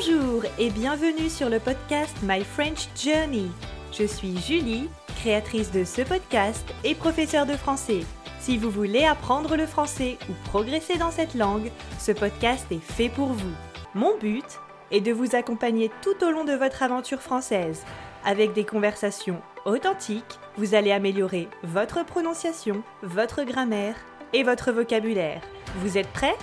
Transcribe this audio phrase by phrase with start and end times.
[0.00, 3.50] Bonjour et bienvenue sur le podcast My French Journey.
[3.90, 8.02] Je suis Julie, créatrice de ce podcast et professeure de français.
[8.38, 13.08] Si vous voulez apprendre le français ou progresser dans cette langue, ce podcast est fait
[13.08, 13.52] pour vous.
[13.96, 14.44] Mon but
[14.92, 17.84] est de vous accompagner tout au long de votre aventure française.
[18.24, 23.96] Avec des conversations authentiques, vous allez améliorer votre prononciation, votre grammaire
[24.32, 25.40] et votre vocabulaire.
[25.78, 26.36] Vous êtes prêts?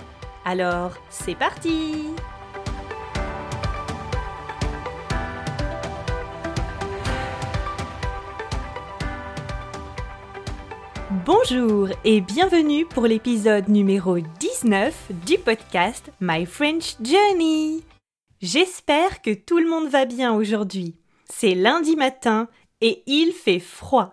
[0.44, 2.04] Alors, c'est parti
[11.26, 17.82] Bonjour et bienvenue pour l'épisode numéro 19 du podcast My French Journey.
[18.40, 20.94] J'espère que tout le monde va bien aujourd'hui.
[21.28, 22.46] C'est lundi matin
[22.80, 24.12] et il fait froid.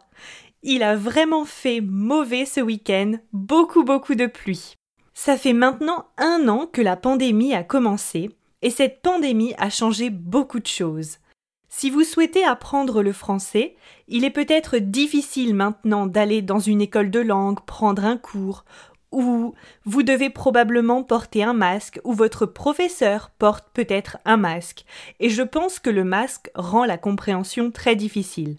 [0.63, 4.73] Il a vraiment fait mauvais ce week-end, beaucoup beaucoup de pluie.
[5.14, 8.31] Ça fait maintenant un an que la pandémie a commencé
[8.64, 11.20] et cette pandémie a changé beaucoup de choses.
[11.75, 13.75] Si vous souhaitez apprendre le français,
[14.07, 18.63] il est peut-être difficile maintenant d'aller dans une école de langue prendre un cours,
[19.11, 24.85] ou vous devez probablement porter un masque, ou votre professeur porte peut-être un masque,
[25.19, 28.58] et je pense que le masque rend la compréhension très difficile.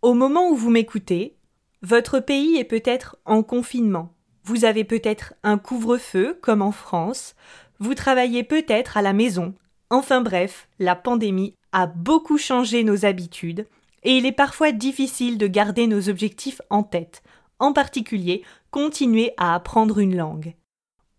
[0.00, 1.36] Au moment où vous m'écoutez,
[1.82, 4.14] votre pays est peut-être en confinement.
[4.44, 7.36] Vous avez peut-être un couvre-feu, comme en France,
[7.80, 9.54] vous travaillez peut-être à la maison.
[9.90, 13.66] Enfin bref, la pandémie a beaucoup changé nos habitudes
[14.02, 17.22] et il est parfois difficile de garder nos objectifs en tête,
[17.58, 20.54] en particulier continuer à apprendre une langue.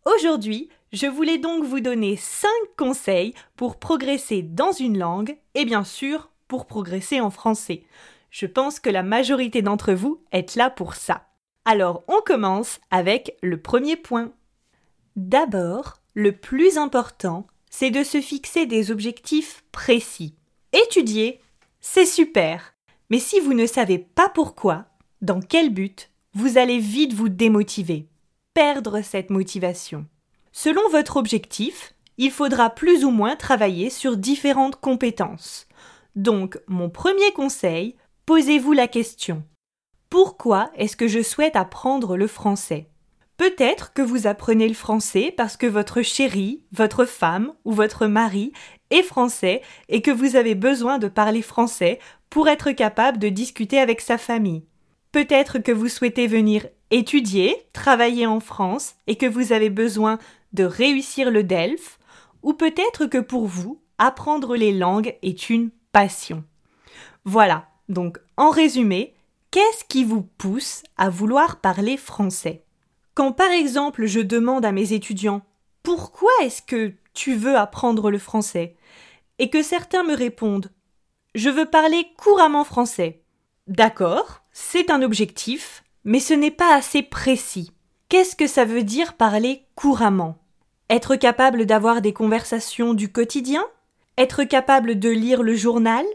[0.04, 5.84] Aujourd'hui, je voulais donc vous donner 5 conseils pour progresser dans une langue et bien
[5.84, 7.84] sûr pour progresser en français.
[8.32, 11.28] Je pense que la majorité d'entre vous êtes là pour ça.
[11.66, 14.32] Alors on commence avec le premier point.
[15.16, 20.37] D'abord, le plus important, c'est de se fixer des objectifs précis.
[20.74, 21.40] Étudier,
[21.80, 22.74] c'est super.
[23.10, 24.86] Mais si vous ne savez pas pourquoi,
[25.22, 28.08] dans quel but, vous allez vite vous démotiver,
[28.54, 30.06] perdre cette motivation.
[30.52, 35.68] Selon votre objectif, il faudra plus ou moins travailler sur différentes compétences.
[36.16, 37.96] Donc, mon premier conseil,
[38.26, 39.44] posez-vous la question.
[40.10, 42.90] Pourquoi est-ce que je souhaite apprendre le français?
[43.38, 48.52] Peut-être que vous apprenez le français parce que votre chéri, votre femme ou votre mari
[48.90, 52.00] est français et que vous avez besoin de parler français
[52.30, 54.64] pour être capable de discuter avec sa famille.
[55.12, 60.20] Peut-être que vous souhaitez venir étudier, travailler en France et que vous avez besoin
[60.54, 62.00] de réussir le DELF,
[62.44, 66.44] ou peut-être que pour vous, apprendre les langues est une passion.
[67.26, 69.14] Voilà, donc en résumé,
[69.52, 72.64] qu'est-ce qui vous pousse à vouloir parler français?
[73.16, 75.42] Quand par exemple je demande à mes étudiants
[75.84, 78.76] Pourquoi est-ce que tu veux apprendre le français
[79.40, 80.72] et que certains me répondent
[81.36, 83.24] Je veux parler couramment français.
[83.68, 87.72] D'accord, c'est un objectif, mais ce n'est pas assez précis.
[88.10, 90.38] Qu'est-ce que ça veut dire parler couramment?
[90.90, 93.66] Être capable d'avoir des conversations du quotidien?
[94.18, 96.06] Être capable de lire le journal?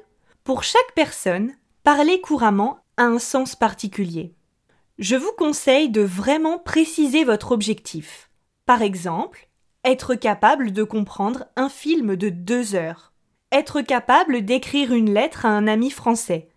[0.44, 1.52] Pour chaque personne,
[1.82, 4.34] parler couramment a un sens particulier
[4.98, 8.30] je vous conseille de vraiment préciser votre objectif.
[8.66, 9.48] Par exemple,
[9.84, 13.12] être capable de comprendre un film de deux heures.
[13.50, 16.48] Être capable d'écrire une lettre à un ami français.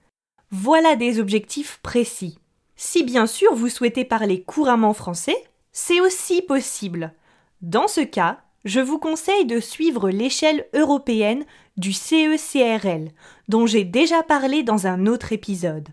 [0.51, 2.37] Voilà des objectifs précis.
[2.75, 5.37] Si bien sûr vous souhaitez parler couramment français,
[5.71, 7.13] c'est aussi possible.
[7.61, 11.45] Dans ce cas, je vous conseille de suivre l'échelle européenne
[11.77, 13.11] du CECRL,
[13.47, 15.89] dont j'ai déjà parlé dans un autre épisode.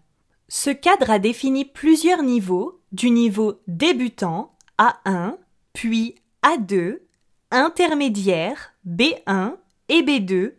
[0.48, 5.36] Ce cadre a défini plusieurs niveaux, du niveau débutant A1,
[5.72, 6.98] puis A2,
[7.52, 9.54] intermédiaire B1
[9.88, 10.54] et B2,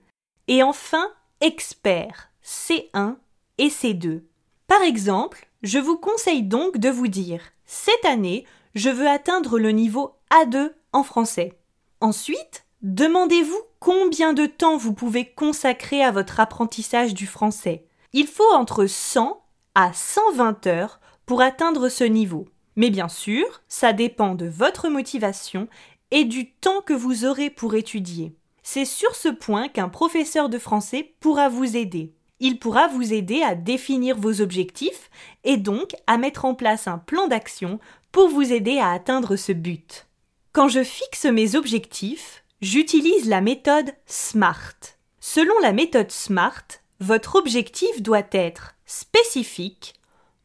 [0.47, 1.09] et enfin
[1.41, 3.15] expert C1
[3.57, 4.21] et C2.
[4.67, 8.45] Par exemple, je vous conseille donc de vous dire cette année,
[8.75, 11.57] je veux atteindre le niveau A2 en français.
[12.01, 17.85] Ensuite, demandez-vous combien de temps vous pouvez consacrer à votre apprentissage du français.
[18.13, 19.43] Il faut entre 100
[19.75, 22.45] à 120 heures pour atteindre ce niveau.
[22.75, 25.67] Mais bien sûr, ça dépend de votre motivation
[26.13, 28.35] et du temps que vous aurez pour étudier.
[28.61, 32.13] C'est sur ce point qu'un professeur de français pourra vous aider.
[32.39, 35.09] Il pourra vous aider à définir vos objectifs
[35.43, 37.79] et donc à mettre en place un plan d'action
[38.11, 40.05] pour vous aider à atteindre ce but.
[40.51, 44.75] Quand je fixe mes objectifs, j'utilise la méthode SMART.
[45.19, 46.67] Selon la méthode SMART,
[46.99, 49.95] votre objectif doit être spécifique,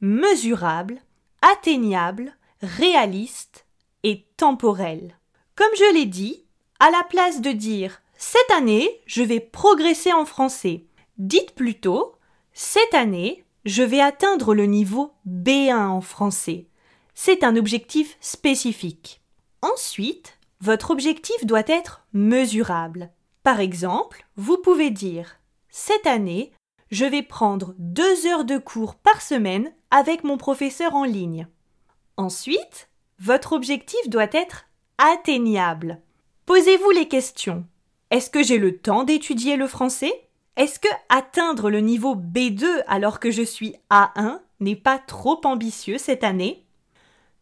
[0.01, 0.99] mesurable,
[1.43, 2.33] atteignable,
[2.63, 3.67] réaliste
[4.03, 5.18] et temporel.
[5.59, 6.45] Comme je l'ai dit,
[6.79, 10.85] à la place de dire cette année, je vais progresser en français.
[11.17, 12.15] Dites plutôt
[12.53, 16.69] cette année, je vais atteindre le niveau B1 en français.
[17.17, 19.21] C'est un objectif spécifique.
[19.61, 23.11] Ensuite, votre objectif doit être mesurable.
[23.43, 25.41] Par exemple, vous pouvez dire
[25.71, 26.53] Cette année,
[26.93, 31.49] je vais prendre deux heures de cours par semaine avec mon professeur en ligne.
[32.17, 32.89] Ensuite,
[33.19, 34.68] votre objectif doit être
[34.99, 36.01] atteignable.
[36.45, 37.65] Posez-vous les questions.
[38.11, 40.13] Est-ce que j'ai le temps d'étudier le français?
[40.57, 45.99] Est-ce que atteindre le niveau B2 alors que je suis A1 n'est pas trop ambitieux
[45.99, 46.65] cette année?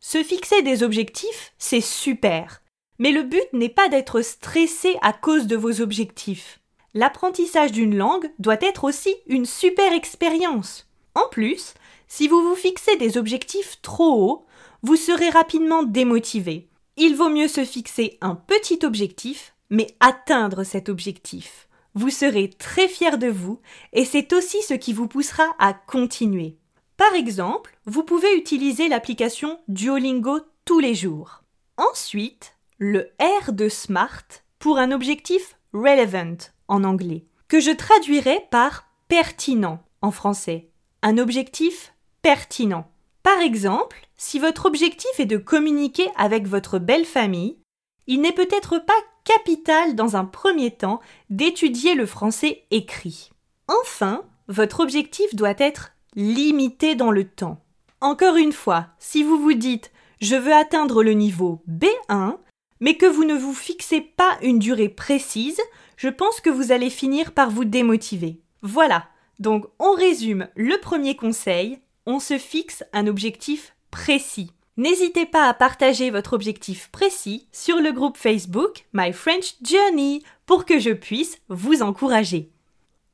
[0.00, 2.62] Se fixer des objectifs, c'est super.
[2.99, 6.61] Mais le but n'est pas d'être stressé à cause de vos objectifs.
[6.93, 10.88] L'apprentissage d'une langue doit être aussi une super expérience.
[11.14, 11.73] En plus,
[12.06, 14.47] si vous vous fixez des objectifs trop hauts,
[14.82, 16.69] vous serez rapidement démotivé.
[16.96, 21.69] Il vaut mieux se fixer un petit objectif, mais atteindre cet objectif.
[21.94, 23.60] Vous serez très fier de vous
[23.93, 26.56] et c'est aussi ce qui vous poussera à continuer.
[26.96, 31.43] Par exemple, vous pouvez utiliser l'application Duolingo tous les jours.
[31.76, 34.26] Ensuite, le R de SMART
[34.58, 36.38] pour un objectif relevant
[36.69, 40.70] en anglais, que je traduirai par pertinent en français.
[41.02, 42.90] Un objectif pertinent.
[43.26, 47.58] Par exemple, si votre objectif est de communiquer avec votre belle famille,
[48.06, 48.94] il n'est peut-être pas
[49.25, 53.32] capital dans un premier temps d'étudier le français écrit.
[53.67, 57.61] Enfin, votre objectif doit être limité dans le temps.
[58.00, 59.90] Encore une fois, si vous vous dites
[60.20, 62.37] je veux atteindre le niveau B1,
[62.79, 65.61] mais que vous ne vous fixez pas une durée précise,
[65.96, 68.40] je pense que vous allez finir par vous démotiver.
[68.62, 69.08] Voilà,
[69.40, 74.53] donc on résume le premier conseil, on se fixe un objectif précis.
[74.76, 80.64] N'hésitez pas à partager votre objectif précis sur le groupe Facebook My French Journey pour
[80.64, 82.50] que je puisse vous encourager.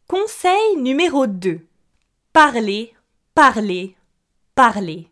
[0.09, 1.61] Conseil numéro 2.
[2.33, 2.93] Parlez,
[3.35, 3.97] parlez,
[4.55, 5.09] parlez.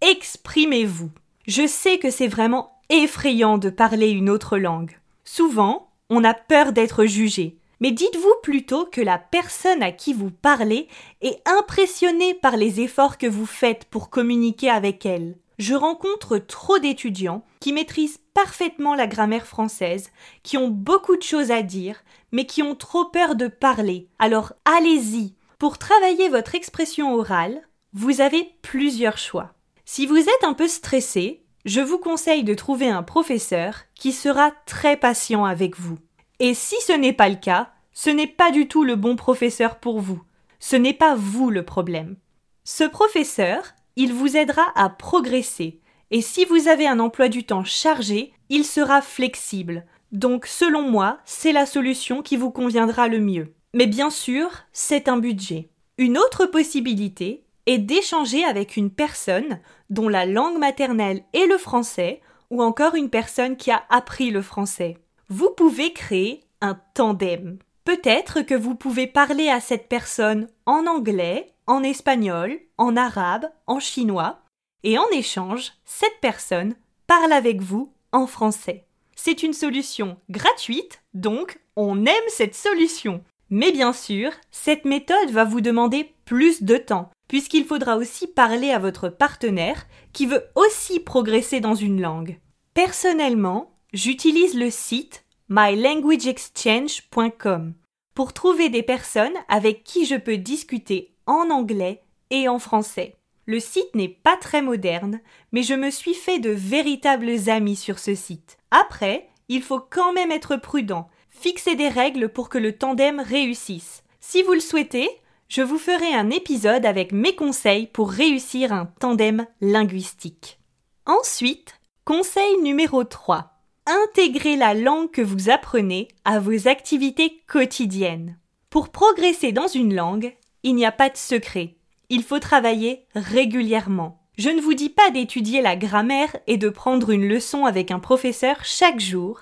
[0.00, 1.10] Exprimez-vous.
[1.46, 4.98] Je sais que c'est vraiment effrayant de parler une autre langue.
[5.24, 7.59] Souvent, on a peur d'être jugé.
[7.80, 10.88] Mais dites-vous plutôt que la personne à qui vous parlez
[11.20, 16.78] est impressionnée par les efforts que vous faites pour communiquer avec elle je rencontre trop
[16.78, 20.10] d'étudiants qui maîtrisent parfaitement la grammaire française,
[20.42, 24.08] qui ont beaucoup de choses à dire, mais qui ont trop peur de parler.
[24.18, 25.34] Alors allez-y.
[25.58, 27.60] Pour travailler votre expression orale,
[27.92, 29.52] vous avez plusieurs choix.
[29.84, 34.52] Si vous êtes un peu stressé, je vous conseille de trouver un professeur qui sera
[34.64, 35.98] très patient avec vous.
[36.40, 39.78] Et si ce n'est pas le cas, ce n'est pas du tout le bon professeur
[39.78, 40.20] pour vous.
[40.58, 42.16] Ce n'est pas vous le problème.
[42.64, 45.80] Ce professeur il vous aidera à progresser.
[46.10, 49.84] Et si vous avez un emploi du temps chargé, il sera flexible.
[50.10, 53.52] Donc, selon moi, c'est la solution qui vous conviendra le mieux.
[53.74, 55.68] Mais bien sûr, c'est un budget.
[55.98, 59.60] Une autre possibilité est d'échanger avec une personne
[59.90, 64.42] dont la langue maternelle est le français ou encore une personne qui a appris le
[64.42, 64.96] français.
[65.32, 67.58] Vous pouvez créer un tandem.
[67.84, 73.78] Peut-être que vous pouvez parler à cette personne en anglais, en espagnol, en arabe, en
[73.78, 74.40] chinois,
[74.82, 76.74] et en échange, cette personne
[77.06, 78.86] parle avec vous en français.
[79.14, 83.22] C'est une solution gratuite, donc on aime cette solution.
[83.50, 88.72] Mais bien sûr, cette méthode va vous demander plus de temps, puisqu'il faudra aussi parler
[88.72, 92.40] à votre partenaire qui veut aussi progresser dans une langue.
[92.74, 97.74] Personnellement, j'utilise le site mylanguageexchange.com
[98.14, 103.16] pour trouver des personnes avec qui je peux discuter en anglais et en français.
[103.46, 105.20] Le site n'est pas très moderne,
[105.52, 108.58] mais je me suis fait de véritables amis sur ce site.
[108.70, 114.04] Après, il faut quand même être prudent, fixer des règles pour que le tandem réussisse.
[114.20, 115.08] Si vous le souhaitez,
[115.48, 120.60] je vous ferai un épisode avec mes conseils pour réussir un tandem linguistique.
[121.06, 123.59] Ensuite, conseil numéro 3.
[123.90, 128.38] Intégrez la langue que vous apprenez à vos activités quotidiennes.
[128.68, 131.74] Pour progresser dans une langue, il n'y a pas de secret.
[132.08, 134.22] Il faut travailler régulièrement.
[134.38, 137.98] Je ne vous dis pas d'étudier la grammaire et de prendre une leçon avec un
[137.98, 139.40] professeur chaque jour,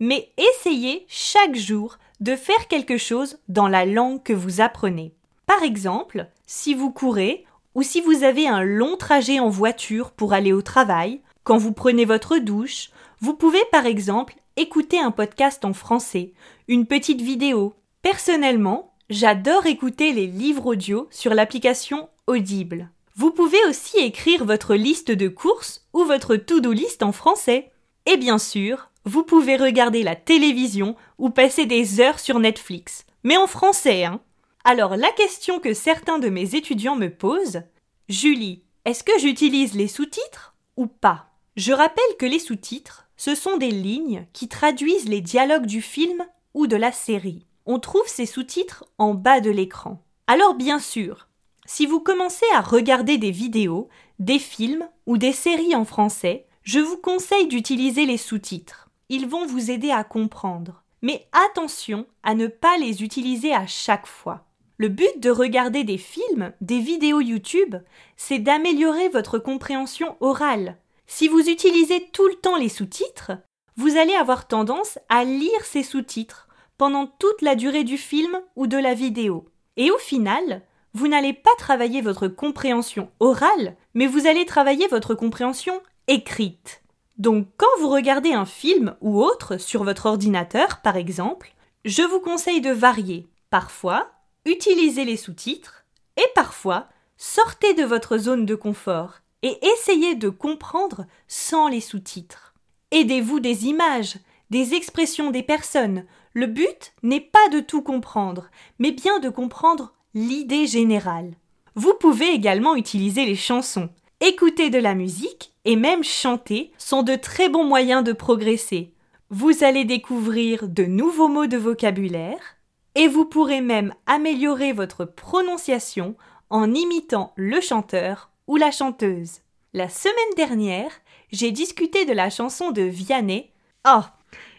[0.00, 5.14] mais essayez chaque jour de faire quelque chose dans la langue que vous apprenez.
[5.46, 7.44] Par exemple, si vous courez
[7.76, 11.72] ou si vous avez un long trajet en voiture pour aller au travail, quand vous
[11.72, 16.32] prenez votre douche, vous pouvez par exemple écouter un podcast en français,
[16.66, 17.74] une petite vidéo.
[18.02, 22.90] Personnellement, J'adore écouter les livres audio sur l'application Audible.
[23.14, 27.70] Vous pouvez aussi écrire votre liste de courses ou votre to-do list en français.
[28.06, 33.06] Et bien sûr, Vous pouvez regarder la télévision ou passer des heures sur Netflix.
[33.22, 34.20] Mais en français, hein.
[34.64, 37.62] Alors la question que certains de mes étudiants me posent,
[38.08, 41.35] Julie, est-ce que j'utilise les sous-titres ou pas?
[41.56, 46.22] Je rappelle que les sous-titres, ce sont des lignes qui traduisent les dialogues du film
[46.52, 47.46] ou de la série.
[47.64, 50.02] On trouve ces sous-titres en bas de l'écran.
[50.26, 51.28] Alors bien sûr,
[51.64, 56.78] si vous commencez à regarder des vidéos, des films ou des séries en français, je
[56.78, 58.90] vous conseille d'utiliser les sous-titres.
[59.08, 60.82] Ils vont vous aider à comprendre.
[61.00, 64.44] Mais attention à ne pas les utiliser à chaque fois.
[64.76, 67.76] Le but de regarder des films, des vidéos YouTube,
[68.18, 70.76] c'est d'améliorer votre compréhension orale.
[71.06, 73.32] Si vous utilisez tout le temps les sous-titres,
[73.76, 76.48] vous allez avoir tendance à lire ces sous-titres
[76.78, 79.48] pendant toute la durée du film ou de la vidéo.
[79.76, 80.62] Et au final,
[80.94, 86.82] vous n'allez pas travailler votre compréhension orale, mais vous allez travailler votre compréhension écrite.
[87.18, 92.20] Donc quand vous regardez un film ou autre sur votre ordinateur, par exemple, je vous
[92.20, 93.26] conseille de varier.
[93.50, 94.10] Parfois,
[94.44, 95.84] utilisez les sous-titres
[96.16, 102.54] et parfois, sortez de votre zone de confort et essayez de comprendre sans les sous-titres.
[102.90, 104.18] Aidez-vous des images,
[104.50, 106.04] des expressions des personnes.
[106.32, 111.32] Le but n'est pas de tout comprendre, mais bien de comprendre l'idée générale.
[111.74, 113.90] Vous pouvez également utiliser les chansons.
[114.20, 118.94] Écouter de la musique et même chanter sont de très bons moyens de progresser.
[119.28, 122.56] Vous allez découvrir de nouveaux mots de vocabulaire
[122.94, 126.16] et vous pourrez même améliorer votre prononciation
[126.48, 129.40] en imitant le chanteur ou la chanteuse.
[129.72, 130.90] La semaine dernière,
[131.32, 133.50] j'ai discuté de la chanson de Vianney.
[133.86, 134.02] Oh,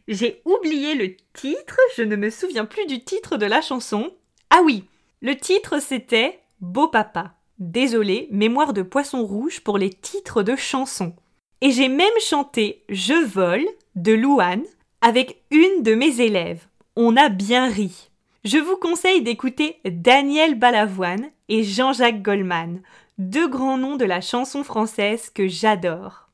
[0.08, 4.12] j'ai oublié le titre, je ne me souviens plus du titre de la chanson.
[4.50, 4.86] Ah oui,
[5.22, 7.34] le titre c'était Beau Papa.
[7.60, 11.16] Désolé, mémoire de poisson rouge pour les titres de chansons.
[11.62, 13.66] Et j'ai même chanté Je vole
[13.96, 14.66] de Louane
[15.02, 16.68] avec une de mes élèves.
[16.96, 18.10] On a bien ri.
[18.44, 22.82] Je vous conseille d'écouter Daniel Balavoine et Jean-Jacques Goldman,
[23.18, 26.30] deux grands noms de la chanson française que j'adore.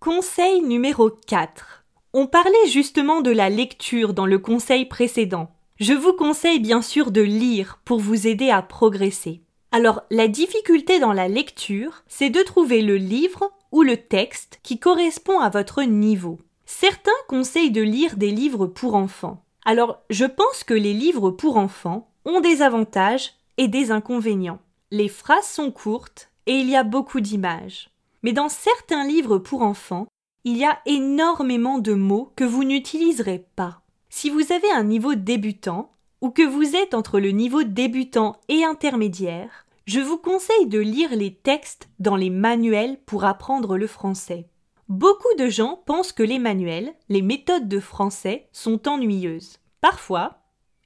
[0.00, 1.84] Conseil numéro 4.
[2.14, 5.52] On parlait justement de la lecture dans le conseil précédent.
[5.78, 9.42] Je vous conseille bien sûr de lire pour vous aider à progresser.
[9.70, 14.80] Alors la difficulté dans la lecture, c'est de trouver le livre ou le texte qui
[14.80, 16.38] correspond à votre niveau.
[16.66, 19.44] Certains conseillent de lire des livres pour enfants.
[19.64, 24.58] Alors je pense que les livres pour enfants ont des avantages et des inconvénients.
[24.90, 27.90] Les phrases sont courtes et il y a beaucoup d'images.
[28.22, 30.06] Mais dans certains livres pour enfants,
[30.44, 33.82] il y a énormément de mots que vous n'utiliserez pas.
[34.08, 38.64] Si vous avez un niveau débutant, ou que vous êtes entre le niveau débutant et
[38.64, 44.48] intermédiaire, je vous conseille de lire les textes dans les manuels pour apprendre le français.
[44.88, 49.58] Beaucoup de gens pensent que les manuels, les méthodes de français, sont ennuyeuses.
[49.82, 50.38] Parfois,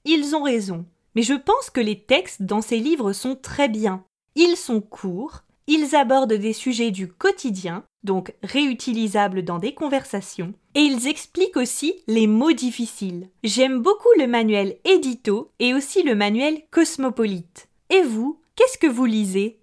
[0.05, 4.05] ils ont raison, mais je pense que les textes dans ces livres sont très bien.
[4.35, 10.81] Ils sont courts, ils abordent des sujets du quotidien, donc réutilisables dans des conversations, et
[10.81, 13.29] ils expliquent aussi les mots difficiles.
[13.45, 17.69] J'aime beaucoup le manuel édito et aussi le manuel cosmopolite.
[17.91, 19.61] Et vous, qu'est-ce que vous lisez?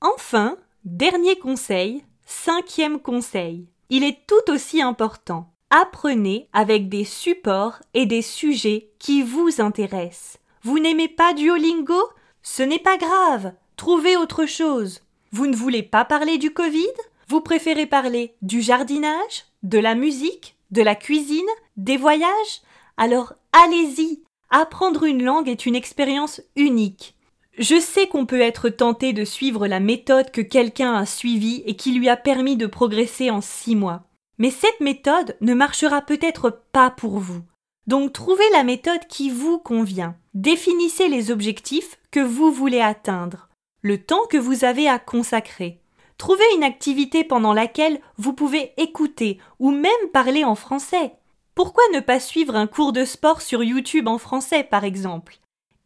[0.00, 3.66] Enfin, dernier conseil, cinquième conseil.
[3.90, 5.52] Il est tout aussi important.
[5.70, 10.38] Apprenez avec des supports et des sujets qui vous intéressent.
[10.64, 12.00] Vous n'aimez pas Duolingo?
[12.42, 13.52] Ce n'est pas grave.
[13.76, 15.00] Trouvez autre chose.
[15.32, 16.92] Vous ne voulez pas parler du Covid?
[17.28, 21.40] Vous préférez parler du jardinage, de la musique, de la cuisine,
[21.76, 22.62] des voyages?
[22.96, 27.16] Alors allez-y Apprendre une langue est une expérience unique.
[27.58, 31.74] Je sais qu'on peut être tenté de suivre la méthode que quelqu'un a suivie et
[31.74, 34.04] qui lui a permis de progresser en six mois.
[34.38, 37.42] Mais cette méthode ne marchera peut-être pas pour vous.
[37.86, 40.16] Donc trouvez la méthode qui vous convient.
[40.34, 43.48] Définissez les objectifs que vous voulez atteindre
[43.82, 45.80] le temps que vous avez à consacrer.
[46.16, 51.14] Trouvez une activité pendant laquelle vous pouvez écouter ou même parler en français.
[51.54, 55.38] Pourquoi ne pas suivre un cours de sport sur YouTube en français, par exemple?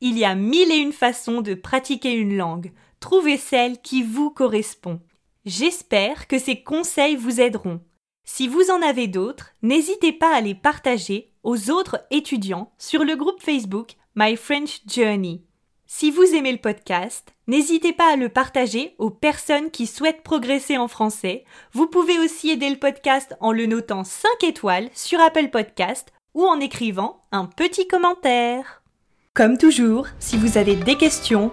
[0.03, 2.73] Il y a mille et une façons de pratiquer une langue.
[3.01, 5.01] Trouvez celle qui vous correspond.
[5.47, 7.81] J'espère que ces conseils vous aideront.
[8.25, 13.15] Si vous en avez d'autres, n'hésitez pas à les partager aux autres étudiants sur le
[13.15, 15.43] groupe Facebook My French Journey.
[15.87, 20.77] Si vous aimez le podcast, n'hésitez pas à le partager aux personnes qui souhaitent progresser
[20.77, 21.45] en français.
[21.73, 26.45] Vous pouvez aussi aider le podcast en le notant 5 étoiles sur Apple Podcast ou
[26.45, 28.83] en écrivant un petit commentaire.
[29.33, 31.53] Comme toujours, si vous avez des questions,